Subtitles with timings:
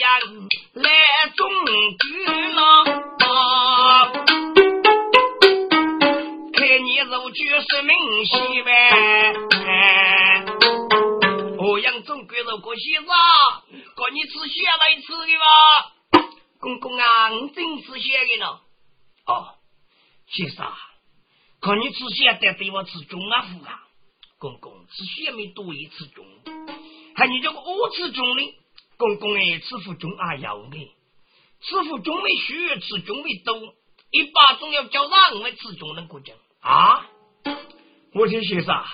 [0.00, 0.20] 样
[0.74, 0.90] 来
[1.36, 1.48] 中
[1.98, 2.04] 举
[2.54, 2.58] 了，
[6.52, 8.68] 看你如举是明西呗。
[11.58, 13.06] 欧阳总归是过西子，
[13.94, 15.44] 哥你吃血来吃的吧？
[16.60, 18.60] 公公啊，我真吃血的呢。
[19.26, 19.54] 哦，
[20.28, 20.72] 先生，
[21.60, 23.80] 看你吃血得对我吃中啊福啊。
[24.38, 26.24] 公公吃血没多一次中，
[27.16, 28.54] 还你这个二次中呢？
[28.96, 30.76] 公公哎，吃副中啊要的，
[31.60, 33.74] 吃副中没虚，吃中没多，
[34.10, 37.06] 一把中要叫让我吃中能过奖啊！
[38.14, 38.84] 我听先生，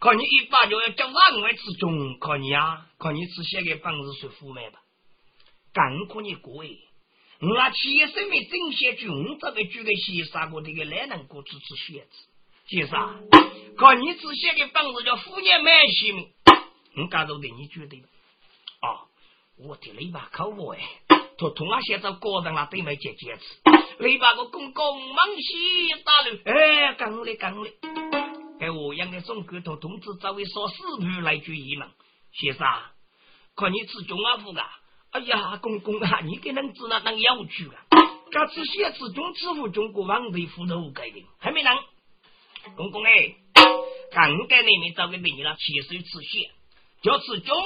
[0.00, 4.80] 看你一把就要叫让我吃中，看你啊，看你吃血的本事是富美吧？
[5.72, 6.68] 干可你过哎，
[7.40, 12.28] 我七十没正血中，这个举个先生过这个来能过吃吃血子。
[12.66, 13.28] 先生，
[13.78, 16.28] 看你吃血的本事叫富年满西命，
[16.96, 17.96] 我感受的你觉得？
[18.82, 19.08] 哦。
[19.56, 20.80] 我的雷把口我哎，
[21.38, 23.42] 他同啊写在高人那对面接接次，
[23.98, 27.72] 雷把个公公忙西打了，哎，干嘞干嘞，
[28.58, 31.88] 哎，我养的总管头同志找位说四盘来句一门，
[32.32, 32.66] 先生，
[33.54, 34.68] 看你吃中啊福啊，
[35.12, 37.86] 哎呀，公公啊，你给人知那当要去啊，
[38.32, 41.78] 这吃血吃中吃福中国王队斧头改的，还没能，
[42.74, 43.36] 公公哎，
[44.10, 46.50] 刚该那面找个你了，亲手吃血，
[47.02, 47.56] 就吃中。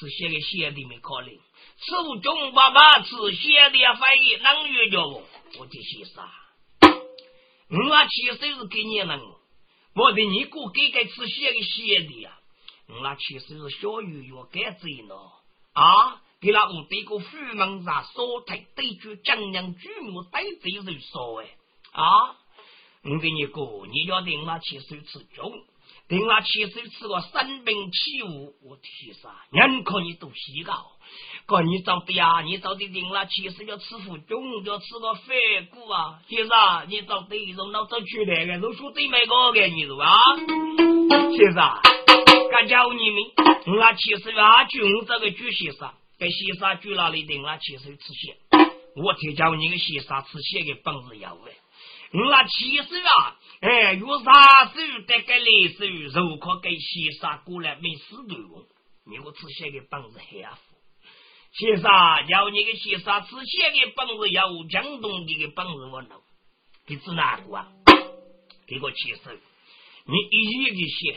[0.00, 1.38] 吃血的血的没考虑，
[1.76, 5.22] 吃中爸爸吃血的反应能越叫我，
[5.58, 6.24] 我的先生，
[7.68, 9.20] 我其实是给你人，
[9.94, 12.38] 我的你哥给给吃血的血的呀，
[12.88, 15.14] 我其实是小鱼要该走呢
[15.74, 21.50] 啊，给那五对个虎门上烧台对住江洋巨木对贼人说哎
[21.92, 22.36] 啊，
[23.02, 25.52] 我给你哥，你要定那其实吃中。
[26.10, 29.30] 等那七岁吃个生病起雾，我天啥？
[29.52, 30.74] 人可以都洗高，
[31.46, 32.40] 哥你找的呀？
[32.40, 35.26] 你找的定那七岁要吃腐中，要吃个反
[35.70, 36.18] 骨啊？
[36.28, 40.18] 先生，你找的一种老早出来的，都说对没个给你是吧？
[41.30, 41.80] 先生，
[42.50, 48.36] 敢教你们，那七岁啊，就这个举先生，给先生举那里定那七岁吃血，
[48.96, 51.52] 我听教你个先生吃血的本事要的。
[52.12, 54.74] 那七岁啊，哎，有啥手
[55.06, 58.66] 得个来手，如果给先生过来没事的哦，
[59.06, 60.58] 你我吃些个本事还富。
[61.52, 61.90] 先生
[62.28, 66.20] 要你个先生吃些个本事，要江东的本事我弄，
[66.86, 67.68] 你指哪个啊？
[68.66, 69.38] 给我七岁，
[70.06, 71.16] 你一个些，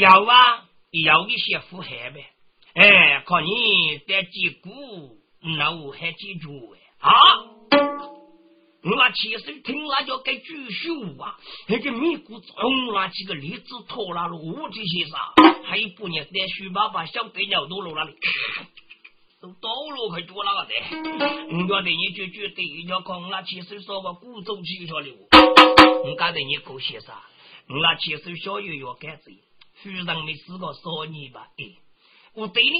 [0.00, 0.68] 要啊，
[1.02, 2.26] 要一些富海呗。
[2.74, 7.57] 哎，看你得几股，那我还记住哎啊。
[8.80, 15.34] 我其实听那叫该举手啊，那个米谷中那几个栗子拖拉了五这些啥，
[15.64, 18.14] 还有半年在书爸爸小对鸟多了那里，
[19.40, 20.74] 都到了快做那个的。
[21.58, 25.08] 我觉得你就觉得你要看那其实说个古走起下来，
[26.04, 27.20] 我觉得你够些啥？
[27.68, 29.34] 我其实小月要改罪，
[29.82, 31.48] 书上没试过说你吧？
[31.58, 31.64] 哎，
[32.34, 32.70] 我对你，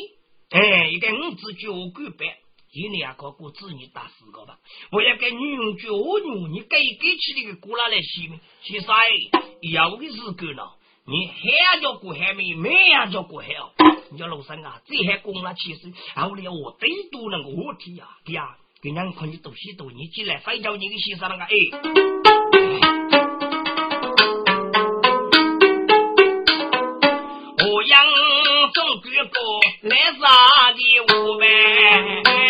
[0.51, 2.29] 哎，一个五子教官班。
[2.71, 4.59] 你两个过子女打四个吧，
[4.93, 8.39] 我要给女佣脚女，你给给起那个过来来洗没？
[8.63, 8.87] 其实
[9.73, 10.77] 要的是够了，
[11.07, 13.73] 你还叫过还没，没呀叫过还哦。
[14.11, 21.49] 你叫老三啊，这还供了其实，后来我最多那个问题呀，对呀，给人看你东西多，你进来非叫你个先生那个哎。
[27.61, 28.07] 欧阳
[28.73, 30.79] 总举过来啥的
[31.17, 32.48] 五百。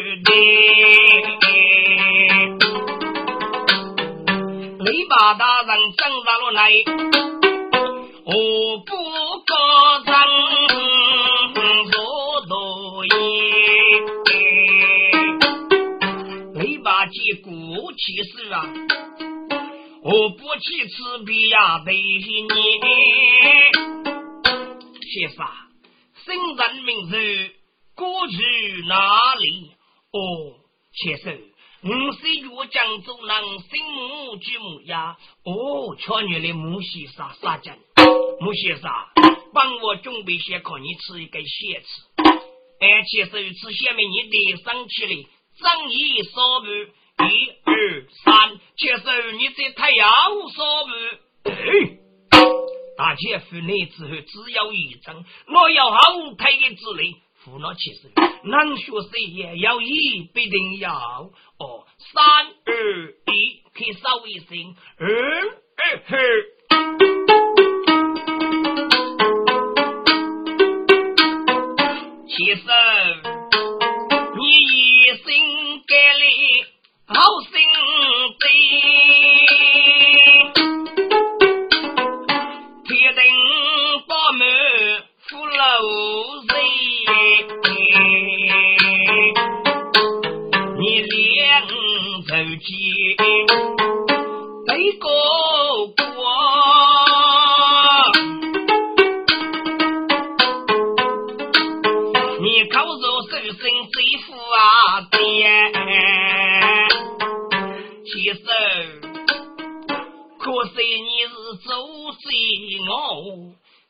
[0.00, 0.32] 的，
[4.84, 6.72] 雷把大人整上了来，
[8.24, 8.32] 我
[8.86, 8.90] 不
[9.46, 9.50] 可
[10.06, 10.12] 争
[11.90, 11.94] 做
[12.48, 12.52] 多
[13.06, 13.12] 言。
[16.54, 17.48] 雷把几股
[17.92, 18.64] 气势啊，
[20.02, 20.94] 我不去吃
[21.26, 22.00] 比呀对你，
[25.10, 25.46] 先生，
[26.24, 27.12] 圣人名字。
[27.96, 28.36] 过去
[28.88, 29.72] 哪里？
[30.12, 30.18] 哦，
[30.92, 31.38] 先生，
[31.84, 35.16] 五岁月江州人姓母举母呀。
[35.44, 37.78] 哦，巧女的母先生杀将，
[38.40, 38.90] 母先生
[39.54, 42.02] 帮我准备些给你吃一个血吃。
[42.80, 45.14] 哎，先生吃下面你得上去了，
[45.56, 46.66] 正义扫步，
[47.24, 50.10] 一二三，先生你在太阳
[50.50, 50.90] 扫步。
[52.96, 57.14] 大姐夫来之后只有一张，我要后台的之类。
[57.44, 58.10] 服了其实
[58.44, 61.86] 能学谁也要一必定要哦。
[62.12, 62.22] 三
[62.66, 63.92] 二一，可以
[64.26, 64.76] 一声行。
[64.98, 65.06] 嗯
[65.76, 66.16] 二二。
[72.28, 72.62] 七实
[74.36, 75.24] 你一生
[75.86, 76.24] 给力，
[77.06, 77.14] 好
[77.50, 77.50] 心
[78.38, 79.19] 对。
[102.42, 103.54] 你口若手生
[103.92, 105.18] 最富啊爹，
[108.06, 108.40] 其实
[110.38, 110.72] 可惜
[111.02, 111.34] 你是
[111.68, 111.68] 走
[112.12, 112.24] 贼
[112.88, 112.90] 我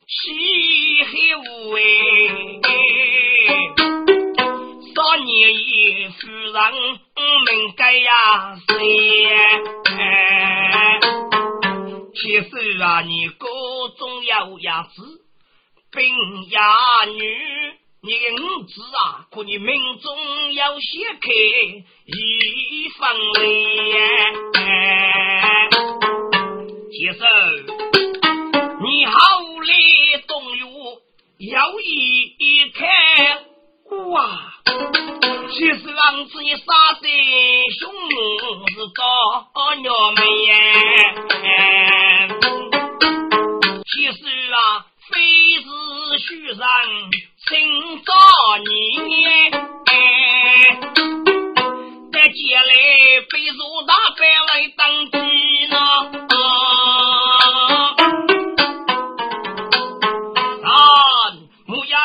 [0.09, 0.11] 漆
[1.05, 1.79] 黑无哎。
[4.97, 8.11] 少年也夫人们该呀
[8.67, 8.75] 谁？
[12.17, 12.51] 其实
[12.83, 13.47] 啊，你各
[13.97, 15.23] 种要伢子，
[15.93, 16.03] 兵
[16.51, 16.61] 呀
[17.17, 17.23] 女，
[18.03, 21.31] 你的五子啊，可你命中要写开
[22.07, 23.45] 一分嘞。
[26.91, 27.21] 其实
[28.81, 29.13] 你好
[29.67, 30.71] 来动用，
[31.51, 32.89] 要一看
[34.09, 34.55] 哇。
[35.51, 36.65] 其实郎子你杀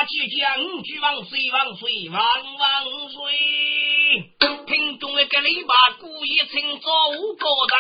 [0.08, 2.20] 即将举万岁万岁万
[2.60, 3.18] 万岁！
[4.68, 7.76] 听众的个篱笆故意称作五个人，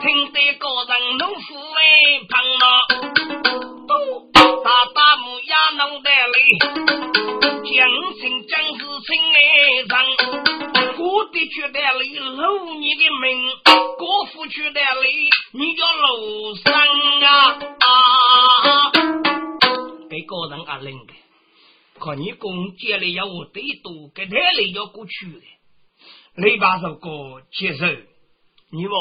[0.00, 1.80] 听得个人农夫哎
[2.30, 2.64] 胖了，
[3.86, 3.90] 都
[4.64, 6.36] 大大木呀弄得嘞，
[7.62, 7.76] 将
[8.18, 9.38] 心将事情来
[9.84, 9.94] 人，
[11.36, 13.50] 的觉得嘞搂你的命，
[13.98, 17.28] 国父觉得嘞你叫楼上啊
[17.80, 18.90] 啊！
[20.08, 21.12] 给个人啊，领的，
[22.00, 25.42] 看你公接了要我对多，给他来要过去的。
[26.36, 27.84] 你把这个接受，
[28.70, 28.94] 你不？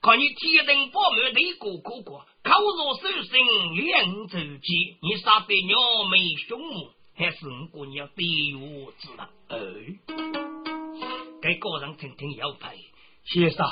[0.00, 5.76] 看你天灯宝满的一个哥哥，口若手生两周见，你杀得鸟
[6.08, 6.18] 眉
[6.48, 8.24] 凶目，还是我姑娘对
[8.56, 9.28] 我知道？
[9.48, 9.58] 哎，
[11.42, 12.68] 给个人听听要配，
[13.24, 13.66] 先生。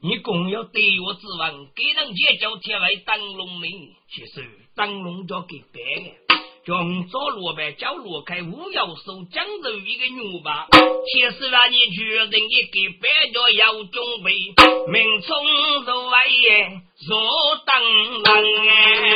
[0.00, 10.66] 你共要对我指望，给人结交天外灯笼明，其实灯笼叫给白的，用做罗板叫罗开，五要手江州一个牛吧。
[10.72, 14.32] 其实让你决定一个白叫要准备，
[14.90, 17.20] 命中如外耶，若
[17.66, 19.11] 灯笼哎。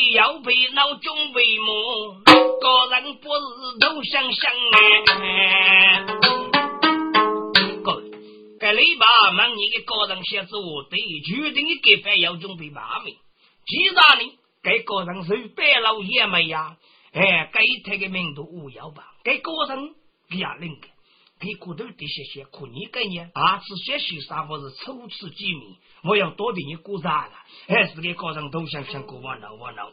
[0.00, 6.06] 你要被老中为母，个人不是都想想哎。
[7.84, 8.02] 哥，
[8.58, 13.14] 该篱笆问你的个人写字我对，决定你给饭要准备八名。
[13.66, 16.78] 其实呢，该个人是白老爷们呀，
[17.12, 19.04] 哎，该他的名都无要吧？
[19.22, 19.94] 该个人
[20.30, 20.80] 也领。
[21.40, 27.32] 给骨头的些些苦你概念，二次学习啥或是初次见面，我要多给你鼓掌了，
[27.66, 29.88] 还是给高人都想想过我闹我闹。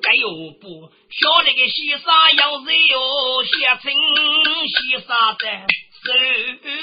[0.00, 0.28] 该有
[0.60, 3.92] 不晓得个西沙要是哟，写成
[4.68, 5.66] 西沙的
[5.98, 6.06] 是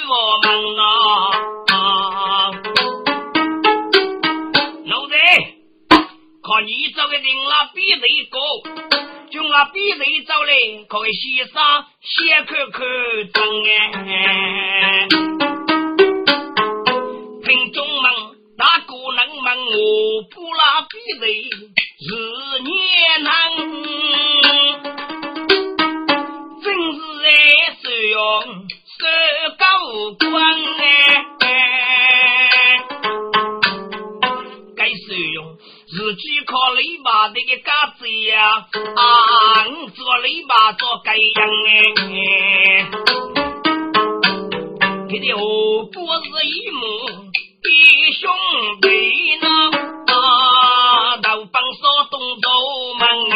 [0.09, 2.51] 我们啊！
[4.87, 5.13] 老子
[6.43, 9.00] 看你这个人了比谁高。
[9.31, 12.81] 就我比谁走嘞，可以先上先看看
[13.31, 15.07] 中哎。
[17.45, 18.11] 听众们，
[18.57, 21.43] 大哥能问我不拉比谁
[41.11, 41.43] 笆做盖样
[42.07, 42.87] 哎，
[45.09, 45.39] 他的后
[45.91, 46.79] 不是一母
[47.61, 47.67] 弟
[48.13, 48.23] 兄
[48.81, 48.87] 弟
[49.41, 49.45] 呢，
[50.07, 52.47] 啊，都帮手动手
[52.97, 53.35] 忙哎，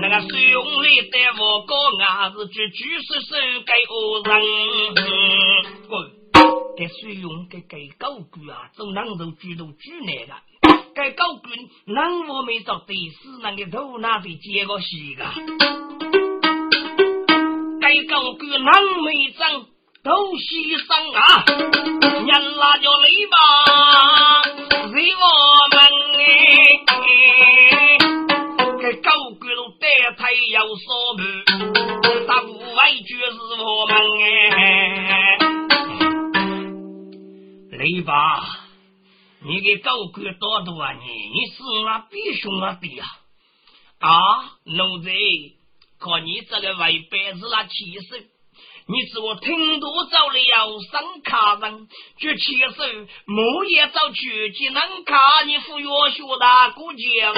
[0.00, 4.32] 那个水用里的我哥伢子举举手手给恶人。
[6.76, 10.34] 给使用给给高举啊，总能够举到举难的。
[10.96, 11.52] 该高官
[11.84, 15.24] 能我没找对死那个头拿的接个戏个，
[17.78, 19.66] 该高官能没长
[20.02, 21.44] 都牺牲啊，
[22.24, 23.36] 人拉就来吧，
[24.88, 25.20] 随我
[25.70, 25.78] 们
[26.16, 26.24] 哎，
[28.80, 29.84] 该高官都带
[30.16, 31.20] 太有所不，
[32.26, 33.92] 大无畏就是我们
[34.56, 35.36] 哎，
[37.72, 38.64] 来吧。
[39.46, 40.92] 你给高官多多啊！
[40.92, 43.04] 你你是我弟兄啊的呀！
[44.00, 44.10] 啊，
[44.64, 45.12] 奴才，
[46.00, 48.26] 看你这个外辈子那气势，
[48.88, 51.86] 你是我听多早了要上卡人，
[52.18, 57.36] 这气势木也早去只能看你副药学大姑姐们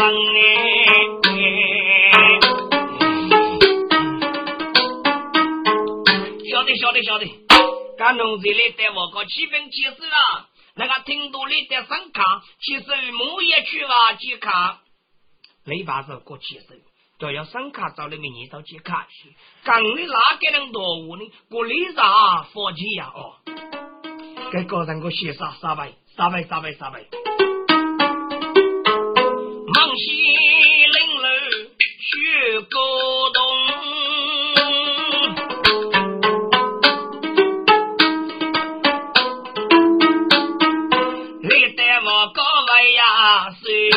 [1.24, 1.30] 哎！
[6.50, 7.26] 晓得晓得晓得，
[7.98, 10.48] 干奴才来带我个起兵起事了。
[10.78, 14.78] 那个听多里的声卡，其实木也去啊去卡，
[15.64, 16.66] 雷把子过去手，
[17.18, 19.34] 都要声卡找你们年到去卡去。
[19.64, 21.32] 刚你哪个人多我呢？
[21.50, 23.10] 过里啥佛气呀？
[23.12, 23.34] 哦，
[24.52, 25.96] 给个人个写啥啥位？
[26.16, 26.44] 啥位？
[26.44, 26.72] 啥位？
[26.76, 27.08] 啥位？
[29.74, 31.24] 忙西岭路
[31.98, 32.78] 去沟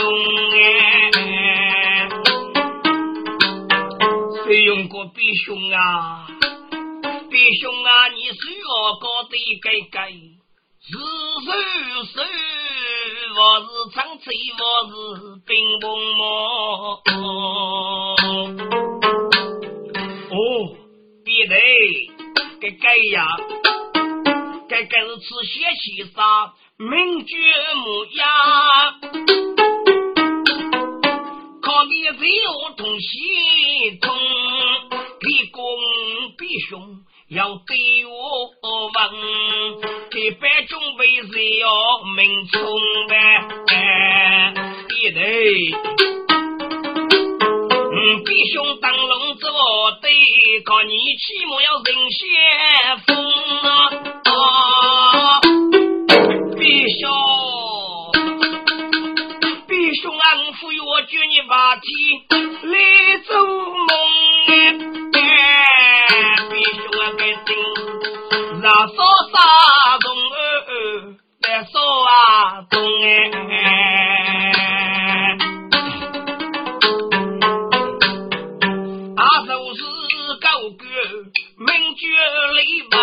[0.01, 0.09] 使用
[0.55, 0.57] 哎，
[4.43, 6.25] 使用个弟兄啊，
[7.29, 10.01] 比熊啊，你是我高的哥哥，
[10.81, 10.89] 是
[11.45, 11.47] 是
[12.13, 12.17] 是，
[13.37, 14.91] 我是长嘴，我是
[15.45, 16.21] 冰崩么？
[20.31, 20.33] 哦，
[21.23, 21.53] 别的
[22.59, 23.17] 哥哥呀，
[24.67, 26.19] 哥哥是吃血气啥？
[26.77, 26.89] 名
[27.27, 27.35] 绝
[27.75, 28.25] 木呀，
[31.85, 34.13] 你只有同心同，
[35.21, 35.61] 立功
[36.37, 38.11] 必兄要对我
[38.87, 38.99] 问，
[40.11, 42.61] 给百种为是要命冲
[43.07, 43.13] 呗，
[44.99, 45.21] 一对，
[48.25, 50.11] 弟兄当龙子我对，
[50.65, 52.19] 靠你起码要人先
[53.05, 53.07] 锋
[54.23, 54.29] 啊。
[56.59, 56.63] 弟
[56.99, 57.09] 兄，
[61.01, 61.83] 我赋予我叫你把天
[62.69, 62.75] 来
[63.25, 63.89] 做梦
[65.13, 65.17] 哎，
[66.51, 67.49] 弟兄啊，该听
[68.61, 68.95] 让说
[69.33, 69.35] 啥
[69.99, 70.37] 动儿
[71.41, 71.73] 来说
[72.05, 72.09] 啊
[72.69, 73.57] 动哎，
[79.17, 79.81] 啊就是
[80.39, 80.45] 高
[80.77, 80.85] 歌
[81.57, 82.01] 名绝
[82.53, 82.59] 李
[82.91, 82.95] 白。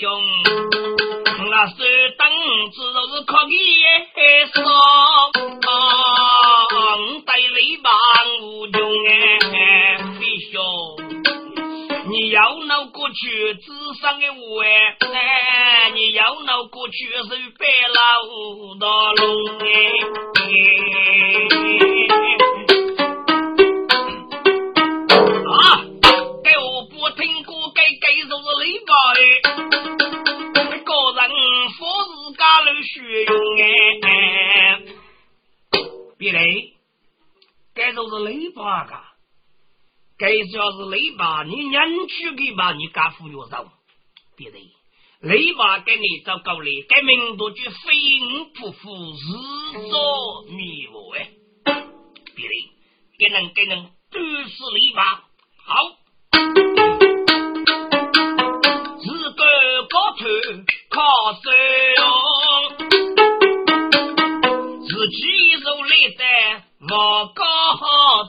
[0.00, 1.76] 兄，我手
[2.16, 2.24] 凳
[2.70, 3.52] 子都是可以
[4.54, 4.56] 烧，
[7.26, 7.92] 带雷棒
[8.40, 10.56] 无穷哎，弟兄，
[12.08, 13.66] 你要闹过去只
[14.00, 16.94] 上的我哎，你要闹过去
[17.28, 17.49] 是
[40.20, 43.64] 该就是李白，你人去的吧，你家富有少，
[44.36, 44.60] 别嘞，
[45.20, 51.30] 李白给你找够了，该名多句飞鹰扑虎，日作迷雾哎，
[52.36, 52.54] 别嘞，
[53.18, 55.02] 给人给人都是李白
[55.64, 55.96] 好。
[59.88, 60.24] 高头
[60.90, 61.42] 靠山
[61.96, 62.04] 用，
[64.86, 65.18] 自己
[65.64, 66.22] 手里的
[66.78, 67.42] 莫高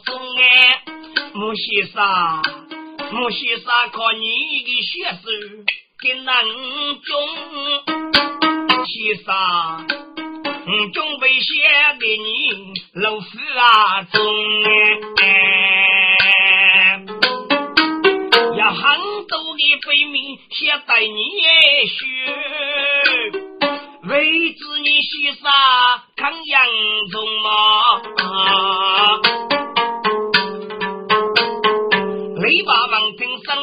[0.05, 0.71] 中哎，
[1.53, 2.01] 先生，
[3.12, 5.27] 木先生靠你的血手
[6.01, 6.34] 给能
[7.01, 7.12] 中，
[8.86, 9.34] 先生，
[10.93, 11.46] 准备写
[12.00, 13.27] 给你老师
[13.58, 14.15] 啊中
[15.22, 15.24] 哎。
[18.58, 21.20] 要很多的飞米先带你
[21.88, 22.05] 学，
[24.08, 25.50] 为子你西沙
[26.15, 26.65] 看杨
[27.12, 29.31] 宗嘛。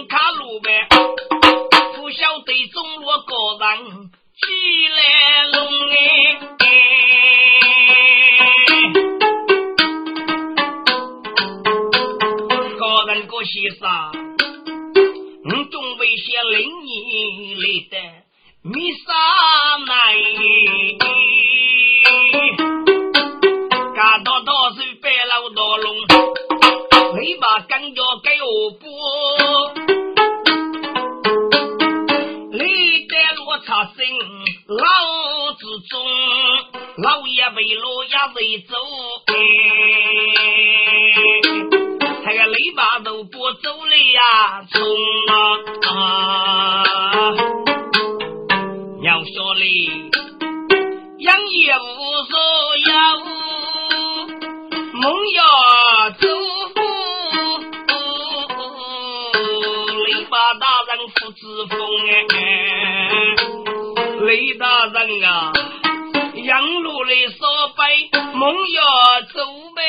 [0.06, 0.86] 卡路呗，
[1.96, 3.97] 不晓得中我个人
[37.00, 38.74] 老爷为罗也为走。
[42.24, 44.82] 那个篱笆都不走了呀，冲
[45.86, 46.84] 啊！
[49.02, 49.64] 要说嘞，
[51.18, 52.36] 养也无所
[52.84, 52.92] 有，
[54.94, 55.40] 梦要
[56.18, 56.26] 走
[60.04, 61.78] 篱笆大人福之风
[62.10, 62.36] 哎，
[64.26, 64.28] 雷
[64.58, 65.52] 大人啊，
[67.08, 69.34] 养路的所背，梦要走
[69.74, 69.82] 呗。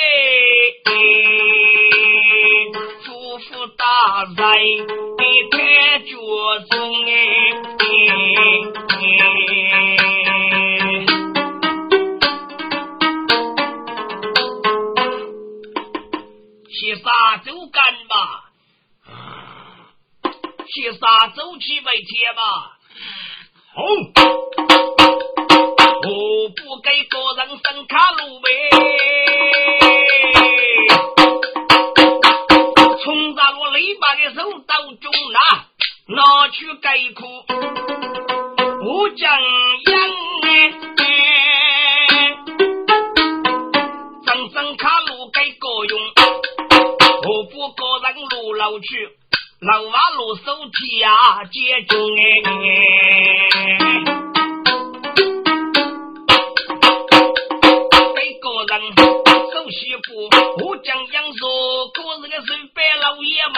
[3.78, 4.36] 大人
[5.18, 5.58] 你看
[6.06, 6.12] 脚
[6.70, 7.12] 中哎，
[16.70, 17.06] 去杀
[17.44, 18.12] 走干吧，
[20.68, 22.42] 去杀走去为天吧。
[23.74, 23.78] 好，
[26.02, 28.48] 我不给个人生卡路呗。
[34.02, 35.40] 把个手刀中拿，
[36.16, 37.22] 拿去盖苦，
[38.86, 39.30] 我将
[39.86, 39.94] 养
[40.48, 40.48] 哎，
[44.26, 46.00] 整整卡路该够用，
[47.28, 49.10] 我不个人路老去，
[49.62, 54.09] 老娃路手提啊接中哎。
[60.64, 63.58] 我将杨说，可是个是白老爷们，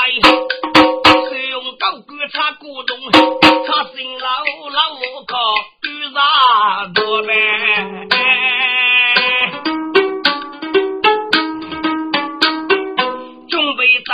[1.29, 4.27] 是用高官插古董，插新老
[4.71, 5.37] 老靠
[5.81, 6.17] 干啥
[6.95, 7.31] 多呗？
[13.49, 14.11] 准备登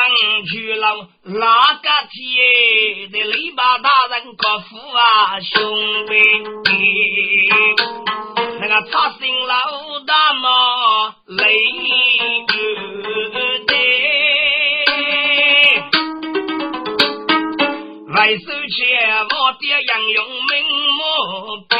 [0.52, 6.12] 去了，哪个天的雷巴大人可服啊，兄弟。
[8.78, 11.42] 那个插新老大嘛，雷
[13.66, 13.74] 得
[18.14, 18.78] 外手前
[19.32, 20.54] 我的杨勇明
[20.94, 21.02] 目
[21.70, 21.74] 边，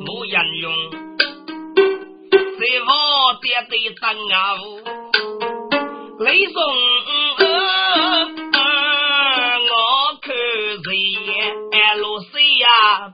[0.00, 0.64] 莫杨勇
[2.58, 2.90] 在我
[3.40, 4.34] 爹的对等啊，
[6.18, 6.56] 雷松。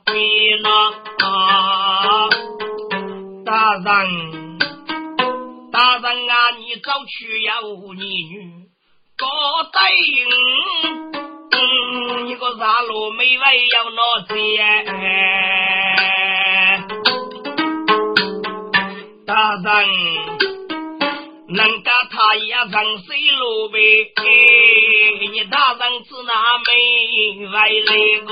[0.05, 0.15] 别
[0.63, 0.69] 那
[3.45, 3.83] 大人，
[5.73, 7.55] 大人啊，你早去呀，
[7.97, 8.33] 你女
[9.17, 9.27] 高
[9.73, 10.29] 答应，
[12.27, 13.43] 你个啥路没为
[13.73, 14.35] 要拿钱？
[19.27, 19.65] 大人，
[21.49, 22.73] 能够他也上
[23.05, 23.77] 水路呗？
[25.33, 27.91] 你大人吃哪门外的
[28.27, 28.31] 果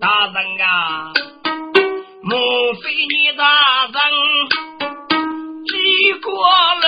[0.00, 1.12] 大人啊
[2.24, 3.44] 莫非你大
[3.84, 3.94] 人
[5.68, 6.84] 吃过了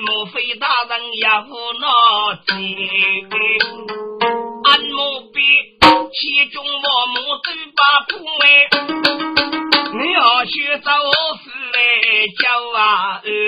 [0.00, 2.50] 莫非大人要闹饥
[4.64, 5.38] 俺莫比
[6.12, 6.18] 其
[6.50, 8.42] 中我木嘴巴不美
[9.92, 10.50] 你要去
[10.84, 10.90] 找
[12.28, 13.45] 叫啊二